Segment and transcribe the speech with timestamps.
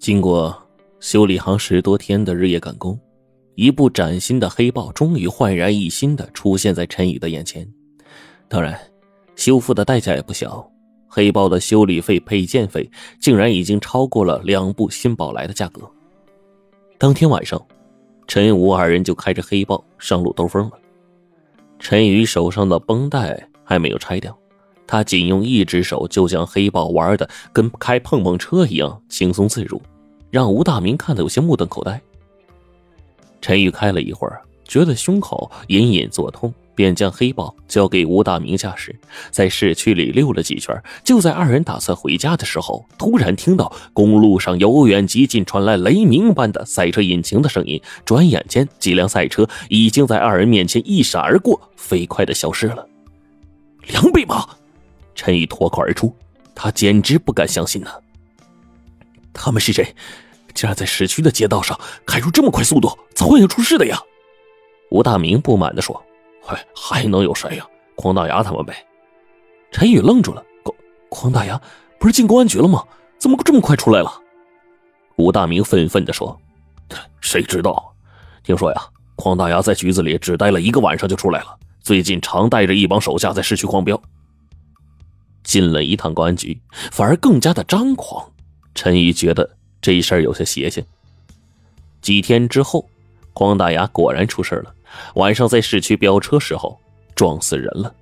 [0.00, 0.56] 经过
[0.98, 2.98] 修理行十多天的日夜赶工，
[3.54, 7.70] 一部崭新的黑豹终于焕然一新的出现在陈宇的眼前。
[8.48, 8.80] 当然，
[9.36, 10.66] 修复的代价也不小，
[11.06, 12.90] 黑豹的修理费、配件费
[13.20, 15.82] 竟然已经超过了两部新宝来的价格。
[16.96, 17.62] 当天晚上，
[18.26, 20.78] 陈吴二人就开着黑豹上路兜风了。
[21.78, 24.34] 陈宇手上的绷带还没有拆掉。
[24.90, 29.80] 他仅用一只手就将黑豹玩的跟开碰碰车一样轻松自如，
[30.32, 32.02] 让吴大明看得有些目瞪口呆。
[33.40, 38.92] 陈宇开了一会儿，觉得胸口隐隐作痛，便将黑豹交给吴大明驾驶，
[39.30, 40.76] 在市区里溜了几圈。
[41.04, 47.80] 就在二人打算回家的时候，突然听到公路上由远及近传来雷鸣般的赛车引擎的声音。
[48.04, 52.84] 转眼间，几辆赛车已经在二人面前一闪而过，飞快的消失了。
[53.86, 54.59] 两匹马。
[55.14, 56.14] 陈宇脱口而出，
[56.54, 57.90] 他简直不敢相信呢。
[59.32, 59.94] 他们是谁？
[60.52, 64.00] 竟然在市区的街道上开出这么快速度，早晚要出事的呀！
[64.90, 66.02] 吴大明不满的说
[66.42, 67.66] ：“嗨，还能有谁呀？
[67.94, 68.84] 匡大牙他们呗。”
[69.70, 70.74] 陈宇愣住了：“匡
[71.08, 71.60] 匡大牙
[72.00, 72.84] 不是进公安局了吗？
[73.16, 74.12] 怎么这么快出来了？”
[75.16, 76.36] 吴大明愤愤的说
[77.22, 77.94] ：“谁知道？
[78.42, 78.82] 听说呀，
[79.14, 84.02] 匡大牙在局子里只待了一个晚上就出来了，最近常带着一帮手下在市区狂飙。”
[85.50, 86.56] 进了一趟公安局，
[86.92, 88.24] 反而更加的张狂。
[88.72, 90.84] 陈宇觉得这事儿有些邪性。
[92.00, 92.88] 几天之后，
[93.32, 94.72] 光大牙果然出事了。
[95.16, 96.78] 晚上在市区飙车时候
[97.16, 97.92] 撞死人了。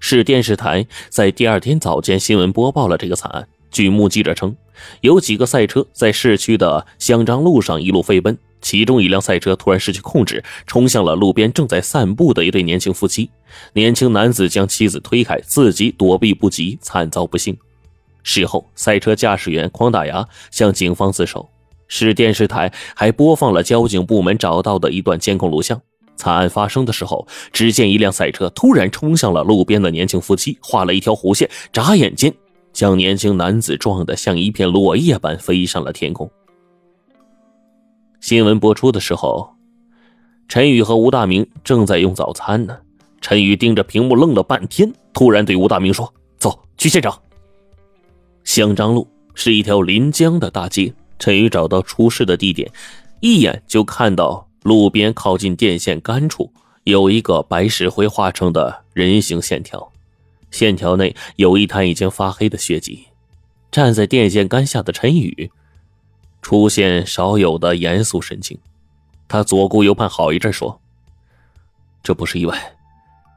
[0.00, 3.46] 市电视台在第二天早间新闻播报了这个惨案。
[3.70, 4.56] 据目击者称，
[5.02, 8.38] 有几个赛车在市区的香樟路上一路飞奔。
[8.64, 13.30] 其中一辆赛车突然失去控制，冲向了路边正在散步的一对年轻夫妻。
[13.74, 17.54] 年轻男子将妻子推开，自己躲避不及，惨遭不幸。
[18.22, 21.46] 事后，赛车驾驶员匡大牙向警方自首。
[21.88, 25.78] 市电视台还播放了交警部门找到的一段监控录像。
[26.16, 32.32] 惨案发生的时候，只见一辆赛车突然冲向了路边的年轻夫妻，画了一条弧线，眨眼间
[32.72, 36.30] 将年轻男子撞得像一片落叶般飞上了天空。
[38.24, 39.54] 新闻播出的时候，
[40.48, 42.78] 陈宇和吴大明正在用早餐呢。
[43.20, 47.20] 陈宇盯着屏幕愣了半天，突然对吴大明说：“走去现场。”
[48.42, 50.90] 香樟路是一条临江的大街。
[51.18, 52.66] 陈宇找到出事的地点，
[53.20, 56.50] 一眼就看到路边靠近电线杆处
[56.84, 59.92] 有一个白石灰画成的人形线条，
[60.50, 63.04] 线条内有一滩已经发黑的血迹。
[63.70, 65.50] 站在电线杆下的陈宇。
[66.44, 68.58] 出现少有的严肃神情，
[69.26, 70.78] 他左顾右盼好一阵，说
[72.04, 72.76] ：“这不是意外，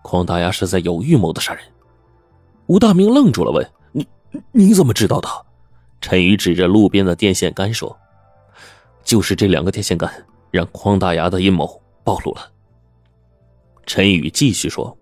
[0.03, 1.63] 匡大牙是在有预谋的杀人。”
[2.67, 4.05] 吴大明愣住了，问：“你
[4.51, 5.29] 你怎么知道的？”
[6.01, 7.97] 陈宇指着路边的电线杆说
[9.05, 10.11] ：“就是这两个电线杆，
[10.51, 12.51] 让匡大牙的阴谋暴露了。”
[13.87, 14.97] 陈宇继续说：“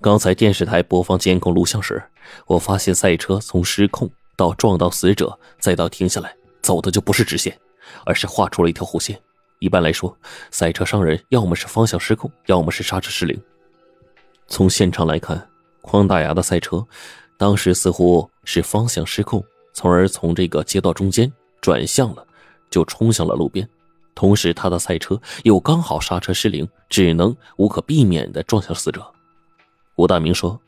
[0.00, 2.02] 刚才电视台播放监控录像时，
[2.46, 6.34] 我发现赛车从失控到撞到死者，再到停下来。”
[6.64, 7.56] 走的就不是直线，
[8.06, 9.20] 而是画出了一条弧线。
[9.58, 10.16] 一般来说，
[10.50, 13.38] 赛车伤人要么是方向失控，要么是刹车失灵。
[14.48, 15.46] 从现场来看，
[15.82, 16.82] 匡大牙的赛车
[17.36, 19.44] 当时似乎是方向失控，
[19.74, 21.30] 从而从这个街道中间
[21.60, 22.26] 转向了，
[22.70, 23.68] 就冲向了路边。
[24.14, 29.06] 同时，他的赛车又刚好刹车失灵，只能无可避免的撞向死者。
[29.96, 30.58] 吴大明说。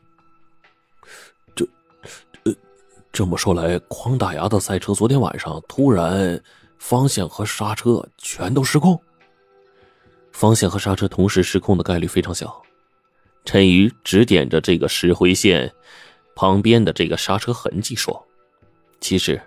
[3.17, 6.39] 这么说来，匡大牙的赛车昨天晚上突然
[6.77, 9.01] 方向和刹车全都失控。
[10.31, 12.61] 方向和刹车同时失控的概率非常小。
[13.43, 15.73] 陈宇指点着这个石灰线
[16.35, 18.23] 旁边的这个刹车痕迹说
[19.01, 19.41] ：“其实，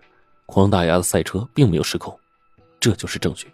[0.47, 2.19] 匡大牙的赛车并没有失控，
[2.81, 3.47] 这就是证据。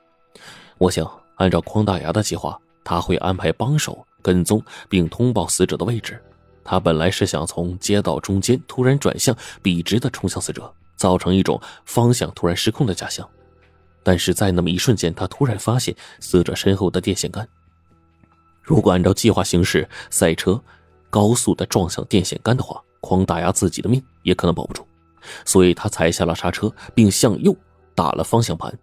[0.78, 6.18] 我想，按照匡大牙的计划，他会安排帮手跟踪并通报死者的位置。”
[6.66, 13.26] 他本来是想从街道中间突然转向，笔直的冲向死者，造成一种方向突然失控的假象。
[14.02, 17.48] 但是在那么一瞬间，他突然发现死者身后的电线杆。
[18.62, 20.60] 如果按照计划行驶，赛车
[21.08, 24.84] 高速的撞向电线杆的话，狂打压自己的命也可能保不住。
[25.44, 27.56] 所以他踩下了刹车，并向右
[27.94, 28.76] 打了方向盘。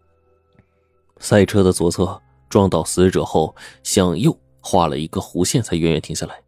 [1.19, 3.53] 赛车的左侧撞到死者后，
[3.83, 6.41] 向右画了一个弧线，才远远停下来。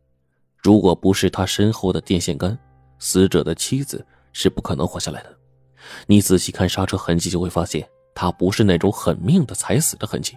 [0.65, 2.57] 如果不是他身后的电线杆，
[2.97, 4.03] 死者的妻子
[4.33, 5.31] 是不可能活下来的。
[6.07, 10.35] 你仔细看刹车痕迹，就会发现他不是那种狠命的踩死的痕迹，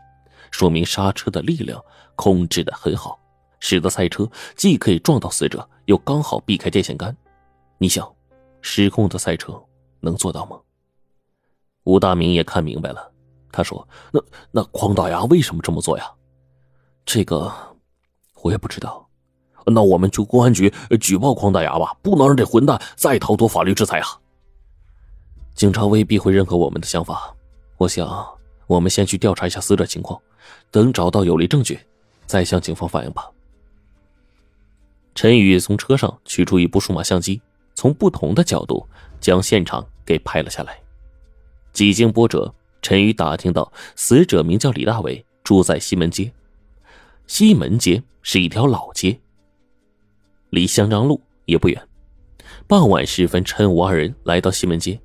[0.51, 1.83] 说明刹车的力量
[2.15, 3.19] 控制的很好，
[3.59, 7.17] 使得赛车既可以撞到死者，又刚好避开电线杆。
[7.79, 8.07] 你想，
[8.61, 9.59] 失控的赛车
[10.01, 10.61] 能做到吗？
[11.85, 13.11] 吴大明也看明白了，
[13.51, 14.21] 他说：“那
[14.51, 16.13] 那匡大牙为什么这么做呀？”
[17.07, 17.51] 这个
[18.43, 19.08] 我也不知道。
[19.71, 24.07] 那我们去公安局举报匡大牙吧，不能让这混蛋再逃脱法律制裁啊！
[25.55, 27.35] 警察未必会认可我们的想法，
[27.77, 28.27] 我想
[28.67, 30.21] 我们先去调查一下死者情况，
[30.71, 31.81] 等找到有力证据，
[32.27, 33.29] 再向警方反映吧。
[35.15, 37.41] 陈宇从车上取出一部数码相机，
[37.75, 38.87] 从不同的角度
[39.21, 40.79] 将现场给拍了下来。
[41.73, 46.33] 几经波折，陈宇打听到死者名叫李大伟，住在西门街。
[47.27, 49.19] 西门街是一条老街，
[50.51, 51.81] 离香樟路也不远。
[52.67, 55.01] 傍晚时分，陈武二人来到西门街。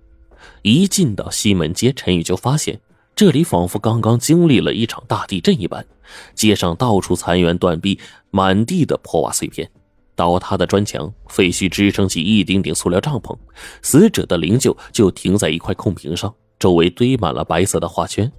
[0.61, 2.79] 一进到西门街，陈宇就发现
[3.15, 5.85] 这里仿佛刚刚经历了一场大地震一般，
[6.33, 7.99] 街上到处残垣断壁，
[8.31, 9.69] 满地的破瓦碎片。
[10.15, 13.35] 倒塌的砖墙，废墟支撑起一顶顶塑料帐篷，
[13.81, 18.31] 死者的灵柩就停在一块空瓶上，周围堆满了白色的花圈，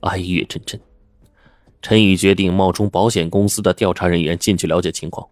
[0.00, 0.80] 哀乐阵阵。
[1.80, 5.26] 陈宇决定冒充保险公司的调查人员进去了解情况。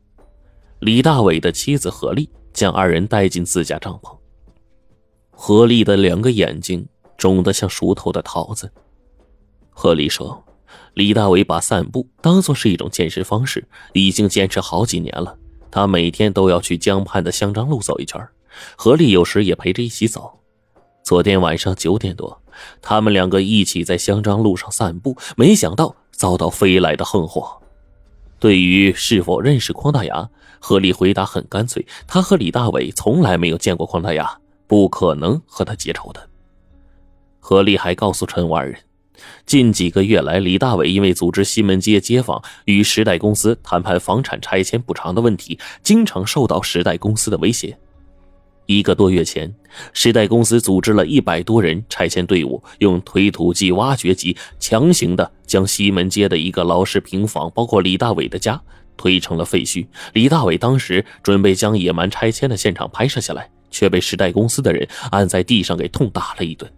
[0.81, 4.17] 李大伟的妻子何丽将二人带进自家帐篷。
[5.31, 6.89] 何丽的两个眼睛
[7.19, 8.73] 肿得像熟透的桃子。
[9.69, 10.43] 何丽说
[10.95, 15.37] ：“李大伟把散步当作是一种健身方式，已经坚持好几年了。”
[15.71, 18.27] 他每天都要去江畔的香樟路走一圈，
[18.75, 20.41] 何丽有时也陪着一起走。
[21.05, 22.41] 昨天晚上九点多，
[22.81, 27.60] 他们两个一起在香樟路上散步，没想到遭到飞来的横祸。
[28.41, 30.29] 对于是否认识匡大牙，
[30.59, 36.29] 何丽回答很干脆：他和李大伟从来没有见过匡大牙，不可能和他结仇的。
[37.39, 38.77] 何丽还告诉陈万人。
[39.45, 47.79] 近几个月来，李大伟因为组织西门街街坊与时代公司谈判房产拆迁补偿的问题，经常受到时代公司的威胁。
[48.71, 49.53] 一个多月前，
[49.93, 58.63] 时代公司组织了一百多人拆迁队伍，用推土机、挖掘机强行的将西门街的一个老式平房，包括李大伟的家，
[58.97, 59.85] 推成了废墟。
[60.13, 66.71] 李大伟当时准备将野蛮拆迁的现场拍摄下来，却被时代公司的人按在地上给痛打了一顿。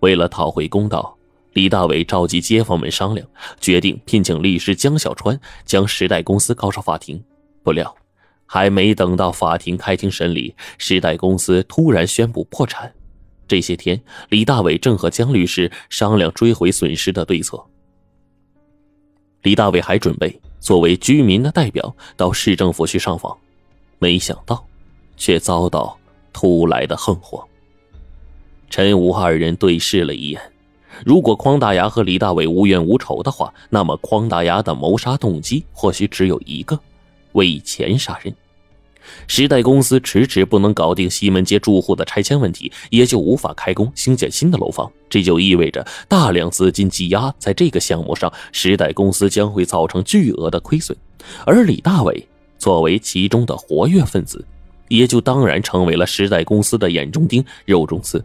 [0.00, 1.14] 为了讨回公道。
[1.54, 3.26] 李大伟召集街坊们商量，
[3.58, 7.20] 决定聘请律师江小川将时代公司告上法庭。
[7.64, 7.92] 不料，
[8.50, 12.92] 还没等到法庭开庭审理，时代公司突然宣布破产。
[13.46, 14.00] 这些天，
[14.30, 17.62] 李大伟正和江律师商量追回损失的对策。
[19.42, 23.36] 李大伟还准备作为居民的代表到市政府去上访，
[23.98, 24.66] 没想到，
[25.16, 25.96] 却遭到
[26.32, 27.46] 突来的横祸。
[28.70, 30.40] 陈武二人对视了一眼。
[31.04, 36.78] 如果匡大牙和李大伟无冤无仇的话，那么匡大牙的谋杀动机或许只有一个：
[37.38, 38.34] 为钱杀人。
[39.26, 44.90] 时代公司迟迟不能搞定西门街住户的拆迁问题，也就无法开工兴建新的楼房。
[45.08, 50.94] 这就意味着大量资金积压在这个项目上，时代公司将会造成巨额的亏损。
[51.46, 54.44] 而李大伟作为其中的活跃分子，
[54.88, 58.22] 也就当然成为了时代公司的眼中钉、肉中刺。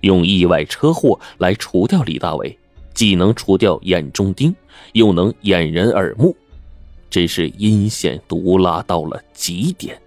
[0.00, 2.58] 用意外车祸来除掉李大伟，
[2.94, 4.54] 既能除掉眼中钉，
[4.92, 6.34] 又能掩人耳目，
[7.10, 10.00] 真是阴险毒辣到了极点。